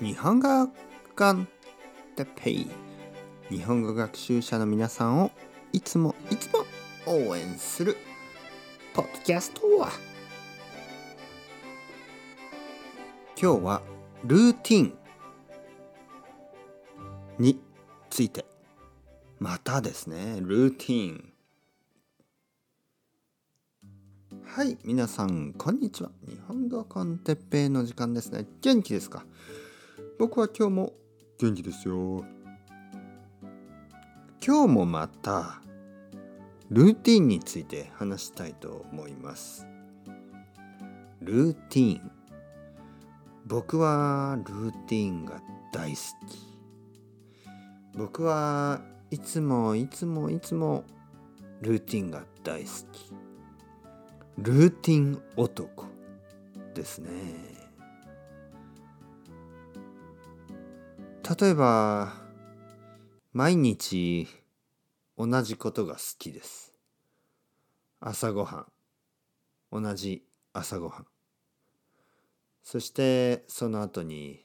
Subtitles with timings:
[0.00, 0.68] 日本語
[1.16, 1.48] コン
[2.14, 2.70] テペイ。
[3.50, 5.32] 日本語学習者の皆さんを
[5.72, 6.64] いつもいつも
[7.04, 7.96] 応援する
[8.94, 9.90] ポッドキャストは。
[13.36, 13.82] 今日は
[14.24, 14.94] ルーティン
[17.40, 17.60] に
[18.08, 18.44] ついて。
[19.40, 20.38] またですね。
[20.40, 21.32] ルーティン。
[24.44, 26.10] はい皆さんこんにちは。
[26.24, 28.46] 日本語コンテッペイの時間ですね。
[28.60, 29.24] 元気ですか？
[30.18, 30.92] 僕は今日も
[31.38, 32.24] 元気ですよ。
[34.44, 35.62] 今日もまた
[36.70, 39.64] ルーティンについて話したいと思います。
[41.20, 42.10] ルーティン。
[43.46, 45.40] 僕はルーティンが
[45.72, 46.58] 大好き。
[47.94, 48.80] 僕は
[49.12, 50.82] いつもいつもいつも
[51.60, 53.12] ルーティンが大好き。
[54.38, 55.84] ルーティン男
[56.74, 57.57] ですね。
[61.28, 62.14] 例えば
[63.34, 64.26] 毎日
[65.18, 66.74] 同じことが好きです。
[68.00, 68.66] 朝ごは
[69.72, 69.82] ん。
[69.82, 71.06] 同じ朝ごはん。
[72.62, 74.42] そしてその後に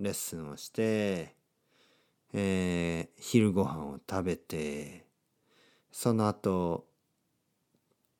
[0.00, 1.34] レッスンをして、
[2.34, 5.06] えー、昼ごはんを食べて
[5.90, 6.84] その後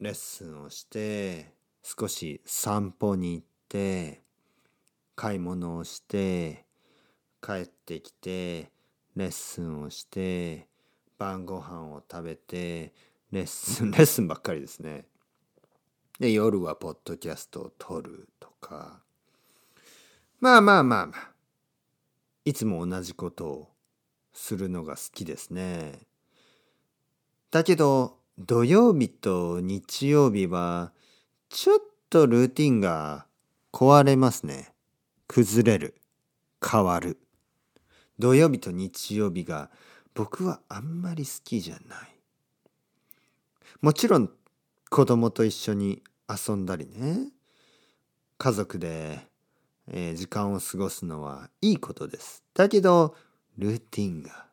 [0.01, 4.23] レッスンをして少し散歩に行って
[5.15, 6.68] 買い物をして
[7.43, 8.71] 帰ってきて
[9.17, 10.69] レッスンをして
[11.19, 12.93] 晩ご飯を食べて
[13.33, 15.07] レッスン レッスンばっかりですね。
[16.19, 19.03] で夜はポッドキャストを撮るとか
[20.41, 21.33] まあまあまあまあ
[22.45, 23.69] いつも同じことを
[24.33, 26.07] するのが好きですね。
[27.51, 30.93] だけど土曜日と日曜日は
[31.49, 31.79] ちょっ
[32.09, 33.27] とルーティンが
[33.73, 34.73] 壊れますね。
[35.27, 35.95] 崩れる。
[36.65, 37.19] 変わる。
[38.19, 39.71] 土曜日と日曜日が
[40.15, 42.09] 僕はあんまり好きじゃない。
[43.81, 44.31] もちろん
[44.91, 47.31] 子供と一緒に遊んだりね
[48.39, 49.21] 家族で、
[49.91, 52.43] え、時間を過ごすのはいいことです。
[52.55, 53.15] だけど
[53.57, 54.47] ルーティンが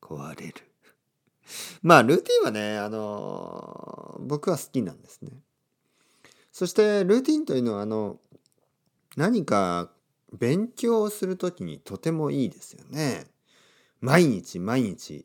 [0.00, 0.54] 壊れる。
[1.82, 5.32] まあルーティンはねあの、僕は好きなんですね。
[6.52, 8.18] そしてルーティンというのはあの
[9.16, 9.90] 何か
[10.32, 13.26] 勉強をするときにとてもいいですよね。
[14.00, 15.24] 毎日毎日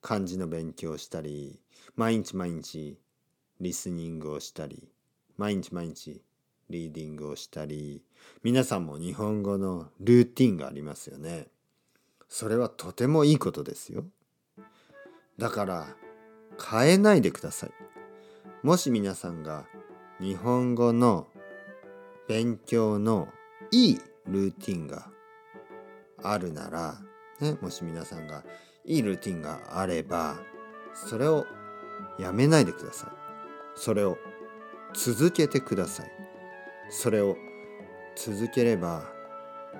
[0.00, 1.60] 漢字の勉強をしたり
[1.96, 2.98] 毎日毎日
[3.60, 4.88] リスニングをしたり
[5.36, 6.22] 毎日毎日
[6.70, 8.02] リーディングをしたり
[8.42, 11.48] 皆さんも日本語のルーティンがありますよね。
[12.28, 14.04] それはとてもいいことですよ。
[15.38, 15.86] だから
[16.70, 17.70] 変えないでください。
[18.62, 19.66] もし皆さんが
[20.20, 21.28] 日本語の
[22.26, 23.28] 勉強の
[23.76, 25.10] いいルーティンが
[26.22, 26.94] あるなら、
[27.40, 28.42] ね、もし皆さんが
[28.86, 30.38] いいルーティンがあれば
[30.94, 31.44] それを
[32.18, 33.10] やめないでください。
[33.78, 34.16] それを
[34.94, 36.10] 続けてください。
[36.88, 37.36] それを
[38.16, 39.02] 続ければ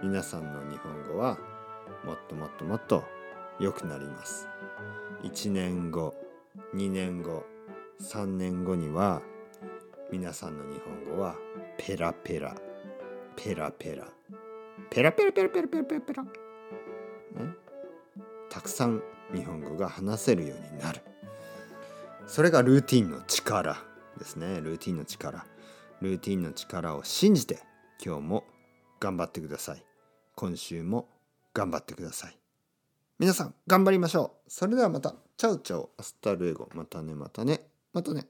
[0.02, 1.38] 皆さんの日本語は
[2.04, 3.02] もっともっともっと
[3.58, 4.46] 良くなります。
[5.22, 6.14] 1年後
[6.74, 7.44] 2年後
[8.02, 9.22] 3年後には
[10.12, 11.34] 皆さんの日本語は
[11.78, 12.54] ペラペラ
[13.36, 14.08] ペラペラ。
[14.90, 16.24] ペラペラペラペラペラペラペラ、
[18.50, 19.02] たくさん
[19.34, 21.00] 日本語が話せるようになる。
[22.26, 23.76] それがルーティンの力
[24.18, 24.60] ですね。
[24.60, 25.46] ルーティンの力。
[26.00, 27.60] ルーティンの力を信じて
[28.04, 28.44] 今日も
[29.00, 29.84] 頑張ってください。
[30.34, 31.08] 今週も
[31.54, 32.38] 頑張ってください。
[33.18, 34.50] 皆さん頑張りましょう。
[34.50, 35.14] それではまた。
[35.36, 36.68] Chao chao hasta luego。
[36.74, 37.66] またねまたね。
[37.92, 38.26] またね。